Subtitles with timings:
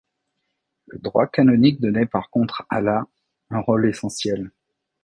[0.87, 3.05] Le droit canonique donnait par contre à la
[3.51, 4.49] un rôle essentiel.